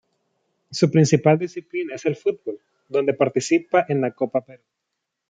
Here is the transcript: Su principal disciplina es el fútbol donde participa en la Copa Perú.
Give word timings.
Su 0.71 0.89
principal 0.89 1.37
disciplina 1.37 1.93
es 1.93 2.07
el 2.07 2.15
fútbol 2.15 2.59
donde 2.89 3.13
participa 3.13 3.85
en 3.87 4.01
la 4.01 4.09
Copa 4.15 4.41
Perú. 4.43 4.63